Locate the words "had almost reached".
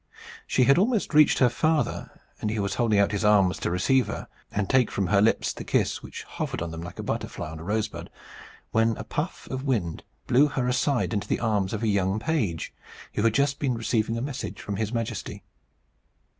0.63-1.37